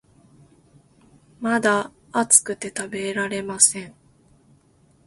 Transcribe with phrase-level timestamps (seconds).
[1.39, 3.93] まだ熱くて食べられません